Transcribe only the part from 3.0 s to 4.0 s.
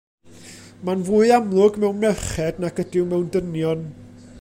mewn dynion.